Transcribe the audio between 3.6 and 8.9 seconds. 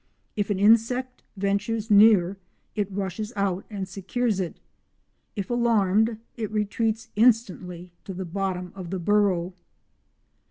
and secures it; if alarmed, it retreats instantly to the bottom of